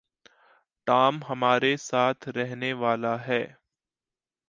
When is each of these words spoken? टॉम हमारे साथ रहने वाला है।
टॉम 0.87 1.19
हमारे 1.27 1.77
साथ 1.77 2.27
रहने 2.27 2.73
वाला 2.73 3.15
है। 3.17 3.41